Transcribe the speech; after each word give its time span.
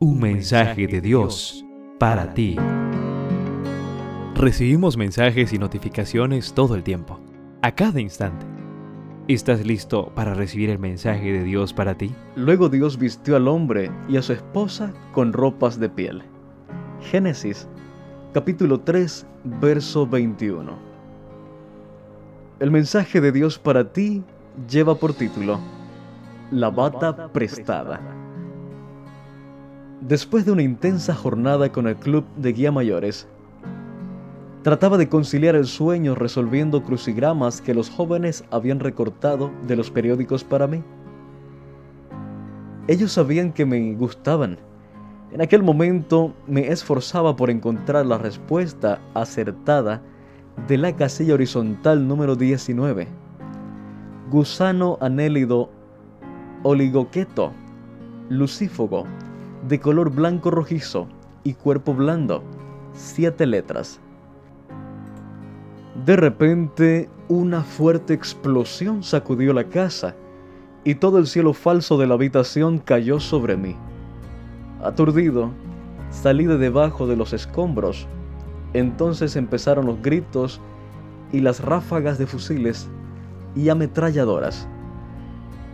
Un 0.00 0.20
mensaje 0.20 0.86
de 0.86 1.00
Dios 1.00 1.64
para 1.98 2.32
ti. 2.32 2.56
Recibimos 4.36 4.96
mensajes 4.96 5.52
y 5.52 5.58
notificaciones 5.58 6.52
todo 6.52 6.76
el 6.76 6.84
tiempo, 6.84 7.18
a 7.62 7.74
cada 7.74 8.00
instante. 8.00 8.46
¿Estás 9.26 9.66
listo 9.66 10.12
para 10.14 10.34
recibir 10.34 10.70
el 10.70 10.78
mensaje 10.78 11.32
de 11.32 11.42
Dios 11.42 11.72
para 11.72 11.96
ti? 11.96 12.14
Luego 12.36 12.68
Dios 12.68 12.96
vistió 12.96 13.34
al 13.34 13.48
hombre 13.48 13.90
y 14.08 14.16
a 14.16 14.22
su 14.22 14.34
esposa 14.34 14.92
con 15.10 15.32
ropas 15.32 15.80
de 15.80 15.88
piel. 15.88 16.22
Génesis 17.00 17.66
capítulo 18.32 18.78
3, 18.78 19.26
verso 19.60 20.06
21. 20.06 20.78
El 22.60 22.70
mensaje 22.70 23.20
de 23.20 23.32
Dios 23.32 23.58
para 23.58 23.92
ti 23.92 24.22
lleva 24.70 24.94
por 24.94 25.12
título 25.12 25.58
La 26.52 26.70
bata 26.70 27.32
prestada. 27.32 28.27
Después 30.00 30.44
de 30.44 30.52
una 30.52 30.62
intensa 30.62 31.12
jornada 31.12 31.72
con 31.72 31.88
el 31.88 31.96
club 31.96 32.24
de 32.36 32.52
guía 32.52 32.70
mayores, 32.70 33.26
trataba 34.62 34.96
de 34.96 35.08
conciliar 35.08 35.56
el 35.56 35.66
sueño 35.66 36.14
resolviendo 36.14 36.84
crucigramas 36.84 37.60
que 37.60 37.74
los 37.74 37.90
jóvenes 37.90 38.44
habían 38.52 38.78
recortado 38.78 39.50
de 39.66 39.74
los 39.74 39.90
periódicos 39.90 40.44
para 40.44 40.68
mí. 40.68 40.84
Ellos 42.86 43.12
sabían 43.12 43.52
que 43.52 43.66
me 43.66 43.94
gustaban. 43.94 44.58
En 45.32 45.42
aquel 45.42 45.64
momento 45.64 46.32
me 46.46 46.68
esforzaba 46.68 47.34
por 47.34 47.50
encontrar 47.50 48.06
la 48.06 48.18
respuesta 48.18 49.00
acertada 49.14 50.00
de 50.68 50.78
la 50.78 50.94
casilla 50.94 51.34
horizontal 51.34 52.06
número 52.06 52.36
19. 52.36 53.08
Gusano 54.30 54.96
anélido 55.00 55.70
oligoqueto, 56.62 57.52
lucífogo, 58.28 59.04
de 59.66 59.80
color 59.80 60.10
blanco 60.10 60.50
rojizo 60.50 61.08
y 61.44 61.54
cuerpo 61.54 61.94
blando. 61.94 62.42
Siete 62.92 63.46
letras. 63.46 64.00
De 66.04 66.16
repente, 66.16 67.08
una 67.28 67.62
fuerte 67.62 68.14
explosión 68.14 69.02
sacudió 69.02 69.52
la 69.52 69.64
casa 69.64 70.14
y 70.84 70.94
todo 70.94 71.18
el 71.18 71.26
cielo 71.26 71.52
falso 71.52 71.98
de 71.98 72.06
la 72.06 72.14
habitación 72.14 72.78
cayó 72.78 73.20
sobre 73.20 73.56
mí. 73.56 73.76
Aturdido, 74.82 75.50
salí 76.10 76.46
de 76.46 76.56
debajo 76.56 77.06
de 77.06 77.16
los 77.16 77.32
escombros. 77.32 78.06
Entonces 78.74 79.36
empezaron 79.36 79.86
los 79.86 80.00
gritos 80.02 80.60
y 81.32 81.40
las 81.40 81.60
ráfagas 81.60 82.18
de 82.18 82.26
fusiles 82.26 82.88
y 83.56 83.68
ametralladoras. 83.68 84.68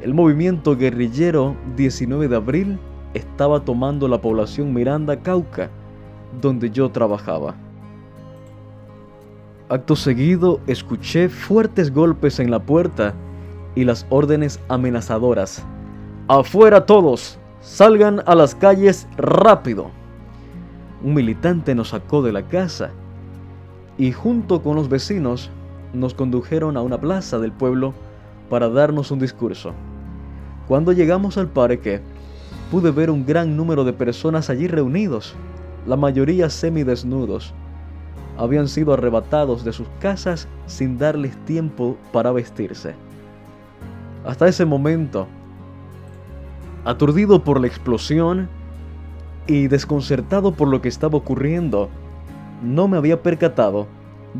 El 0.00 0.14
movimiento 0.14 0.76
guerrillero 0.76 1.56
19 1.76 2.28
de 2.28 2.36
abril 2.36 2.78
estaba 3.14 3.60
tomando 3.60 4.08
la 4.08 4.20
población 4.20 4.72
Miranda 4.74 5.16
Cauca, 5.20 5.70
donde 6.40 6.70
yo 6.70 6.90
trabajaba. 6.90 7.54
Acto 9.68 9.96
seguido 9.96 10.60
escuché 10.66 11.28
fuertes 11.28 11.92
golpes 11.92 12.38
en 12.38 12.50
la 12.50 12.60
puerta 12.60 13.14
y 13.74 13.84
las 13.84 14.06
órdenes 14.10 14.60
amenazadoras. 14.68 15.64
¡Afuera 16.28 16.86
todos! 16.86 17.38
¡Salgan 17.60 18.22
a 18.26 18.34
las 18.34 18.54
calles 18.54 19.08
rápido! 19.16 19.90
Un 21.02 21.14
militante 21.14 21.74
nos 21.74 21.88
sacó 21.88 22.22
de 22.22 22.32
la 22.32 22.42
casa 22.42 22.90
y 23.98 24.12
junto 24.12 24.62
con 24.62 24.76
los 24.76 24.88
vecinos 24.88 25.50
nos 25.92 26.14
condujeron 26.14 26.76
a 26.76 26.82
una 26.82 27.00
plaza 27.00 27.38
del 27.38 27.52
pueblo 27.52 27.94
para 28.50 28.68
darnos 28.68 29.10
un 29.10 29.18
discurso. 29.18 29.72
Cuando 30.68 30.92
llegamos 30.92 31.38
al 31.38 31.48
parque, 31.48 32.00
pude 32.70 32.90
ver 32.90 33.10
un 33.10 33.24
gran 33.24 33.56
número 33.56 33.84
de 33.84 33.92
personas 33.92 34.50
allí 34.50 34.66
reunidos, 34.66 35.34
la 35.86 35.96
mayoría 35.96 36.50
semidesnudos. 36.50 37.54
Habían 38.36 38.68
sido 38.68 38.92
arrebatados 38.92 39.64
de 39.64 39.72
sus 39.72 39.86
casas 40.00 40.48
sin 40.66 40.98
darles 40.98 41.36
tiempo 41.44 41.96
para 42.12 42.32
vestirse. 42.32 42.94
Hasta 44.26 44.48
ese 44.48 44.64
momento, 44.64 45.26
aturdido 46.84 47.42
por 47.44 47.60
la 47.60 47.68
explosión 47.68 48.48
y 49.46 49.68
desconcertado 49.68 50.52
por 50.52 50.68
lo 50.68 50.82
que 50.82 50.88
estaba 50.88 51.16
ocurriendo, 51.16 51.88
no 52.62 52.88
me 52.88 52.96
había 52.96 53.22
percatado 53.22 53.86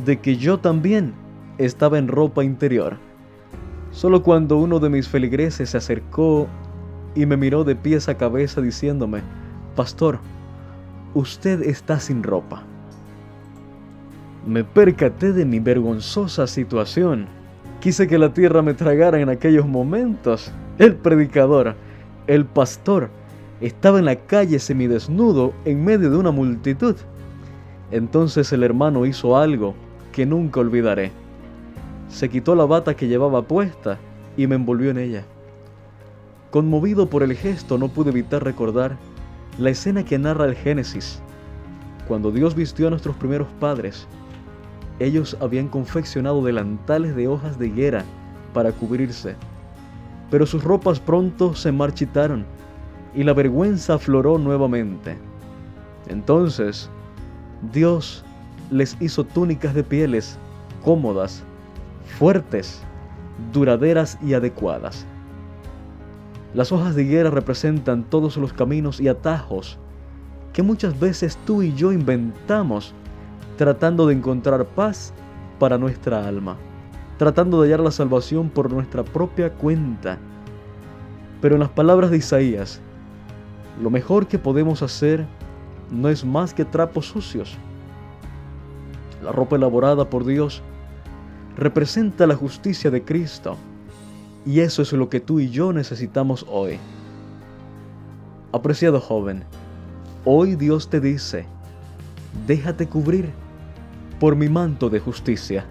de 0.04 0.18
que 0.18 0.36
yo 0.36 0.58
también 0.58 1.14
estaba 1.58 1.98
en 1.98 2.08
ropa 2.08 2.44
interior. 2.44 2.96
Solo 3.92 4.22
cuando 4.22 4.58
uno 4.58 4.78
de 4.80 4.90
mis 4.90 5.08
feligreses 5.08 5.70
se 5.70 5.76
acercó 5.78 6.48
y 7.16 7.26
me 7.26 7.36
miró 7.36 7.64
de 7.64 7.74
pies 7.74 8.08
a 8.08 8.16
cabeza 8.16 8.60
diciéndome, 8.60 9.22
Pastor, 9.74 10.20
usted 11.14 11.62
está 11.62 11.98
sin 11.98 12.22
ropa. 12.22 12.62
Me 14.46 14.62
percaté 14.62 15.32
de 15.32 15.44
mi 15.44 15.58
vergonzosa 15.58 16.46
situación. 16.46 17.26
Quise 17.80 18.06
que 18.06 18.18
la 18.18 18.32
tierra 18.32 18.62
me 18.62 18.74
tragara 18.74 19.20
en 19.20 19.28
aquellos 19.28 19.66
momentos. 19.66 20.52
El 20.78 20.94
predicador, 20.94 21.74
el 22.26 22.44
pastor, 22.44 23.08
estaba 23.60 23.98
en 23.98 24.04
la 24.04 24.16
calle 24.16 24.58
semidesnudo 24.58 25.52
en 25.64 25.84
medio 25.84 26.10
de 26.10 26.16
una 26.16 26.30
multitud. 26.30 26.96
Entonces 27.90 28.52
el 28.52 28.62
hermano 28.62 29.06
hizo 29.06 29.36
algo 29.36 29.74
que 30.12 30.26
nunca 30.26 30.60
olvidaré. 30.60 31.12
Se 32.08 32.28
quitó 32.28 32.54
la 32.54 32.66
bata 32.66 32.94
que 32.94 33.08
llevaba 33.08 33.42
puesta 33.42 33.98
y 34.36 34.46
me 34.46 34.54
envolvió 34.54 34.90
en 34.90 34.98
ella. 34.98 35.24
Conmovido 36.56 37.10
por 37.10 37.22
el 37.22 37.36
gesto, 37.36 37.76
no 37.76 37.88
pude 37.88 38.08
evitar 38.08 38.42
recordar 38.42 38.96
la 39.58 39.68
escena 39.68 40.06
que 40.06 40.18
narra 40.18 40.46
el 40.46 40.54
Génesis. 40.54 41.20
Cuando 42.08 42.32
Dios 42.32 42.54
vistió 42.54 42.86
a 42.86 42.90
nuestros 42.90 43.14
primeros 43.16 43.46
padres, 43.60 44.06
ellos 44.98 45.36
habían 45.42 45.68
confeccionado 45.68 46.42
delantales 46.42 47.14
de 47.14 47.28
hojas 47.28 47.58
de 47.58 47.66
higuera 47.66 48.06
para 48.54 48.72
cubrirse, 48.72 49.36
pero 50.30 50.46
sus 50.46 50.64
ropas 50.64 50.98
pronto 50.98 51.54
se 51.54 51.72
marchitaron 51.72 52.46
y 53.14 53.22
la 53.22 53.34
vergüenza 53.34 53.92
afloró 53.92 54.38
nuevamente. 54.38 55.18
Entonces, 56.08 56.88
Dios 57.70 58.24
les 58.70 58.96
hizo 58.98 59.24
túnicas 59.24 59.74
de 59.74 59.84
pieles 59.84 60.38
cómodas, 60.82 61.42
fuertes, 62.18 62.80
duraderas 63.52 64.16
y 64.24 64.32
adecuadas. 64.32 65.06
Las 66.54 66.72
hojas 66.72 66.94
de 66.94 67.02
higuera 67.02 67.30
representan 67.30 68.04
todos 68.04 68.36
los 68.36 68.52
caminos 68.52 69.00
y 69.00 69.08
atajos 69.08 69.78
que 70.52 70.62
muchas 70.62 70.98
veces 70.98 71.36
tú 71.44 71.62
y 71.62 71.74
yo 71.74 71.92
inventamos 71.92 72.94
tratando 73.58 74.06
de 74.06 74.14
encontrar 74.14 74.64
paz 74.64 75.12
para 75.58 75.76
nuestra 75.76 76.26
alma, 76.26 76.56
tratando 77.18 77.60
de 77.60 77.68
hallar 77.68 77.80
la 77.80 77.90
salvación 77.90 78.48
por 78.48 78.70
nuestra 78.72 79.02
propia 79.02 79.52
cuenta. 79.52 80.18
Pero 81.42 81.56
en 81.56 81.60
las 81.60 81.70
palabras 81.70 82.10
de 82.10 82.18
Isaías, 82.18 82.80
lo 83.82 83.90
mejor 83.90 84.26
que 84.26 84.38
podemos 84.38 84.82
hacer 84.82 85.26
no 85.90 86.08
es 86.08 86.24
más 86.24 86.54
que 86.54 86.64
trapos 86.64 87.06
sucios. 87.06 87.56
La 89.22 89.32
ropa 89.32 89.56
elaborada 89.56 90.08
por 90.08 90.24
Dios 90.24 90.62
representa 91.56 92.26
la 92.26 92.34
justicia 92.34 92.90
de 92.90 93.02
Cristo 93.02 93.56
y 94.46 94.60
eso 94.60 94.82
es 94.82 94.92
lo 94.92 95.08
que 95.08 95.18
tú 95.18 95.40
y 95.40 95.50
yo 95.50 95.72
necesitamos 95.72 96.46
hoy. 96.48 96.78
Apreciado 98.52 99.00
joven, 99.00 99.42
hoy 100.24 100.54
Dios 100.54 100.88
te 100.88 101.00
dice, 101.00 101.46
déjate 102.46 102.86
cubrir 102.86 103.32
por 104.20 104.36
mi 104.36 104.48
manto 104.48 104.88
de 104.88 105.00
justicia. 105.00 105.66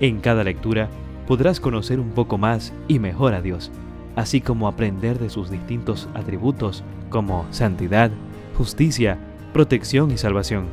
En 0.00 0.20
cada 0.20 0.42
lectura 0.42 0.90
podrás 1.28 1.60
conocer 1.60 2.00
un 2.00 2.10
poco 2.10 2.36
más 2.36 2.72
y 2.88 2.98
mejor 2.98 3.32
a 3.32 3.40
Dios, 3.40 3.70
así 4.16 4.40
como 4.40 4.66
aprender 4.66 5.20
de 5.20 5.30
sus 5.30 5.48
distintos 5.48 6.08
atributos 6.12 6.82
como 7.10 7.46
santidad, 7.52 8.10
justicia, 8.58 9.18
protección 9.52 10.10
y 10.10 10.18
salvación. 10.18 10.66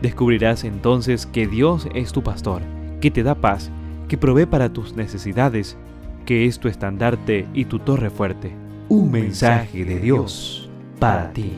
Descubrirás 0.00 0.62
entonces 0.62 1.26
que 1.26 1.48
Dios 1.48 1.88
es 1.94 2.12
tu 2.12 2.22
pastor, 2.22 2.62
que 3.00 3.10
te 3.10 3.24
da 3.24 3.34
paz, 3.34 3.70
que 4.08 4.16
provee 4.16 4.46
para 4.46 4.72
tus 4.72 4.94
necesidades 4.94 5.76
que 6.24 6.46
es 6.46 6.58
tu 6.58 6.68
estandarte 6.68 7.46
y 7.54 7.64
tu 7.66 7.78
torre 7.78 8.10
fuerte. 8.10 8.52
Un 8.88 9.10
mensaje 9.10 9.84
de 9.84 9.98
Dios 9.98 10.70
para 10.98 11.32
ti. 11.32 11.52